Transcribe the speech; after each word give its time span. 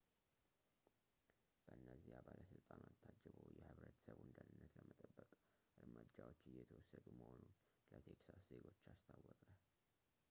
በነዚያ 1.65 2.15
ባለሥልጣናት 2.27 2.95
ታጅቦ 3.03 3.35
የህብረተሰቡን 3.49 4.31
ደህንነት 4.37 4.73
ለመጠበቅ 4.79 5.29
እርምጃዎች 5.83 6.41
እየተወሰዱ 6.53 7.05
መሆኑን 7.21 7.53
ለቴክሳስ 7.93 8.43
ዜጎች 8.53 8.81
አስታወቀ 8.95 9.41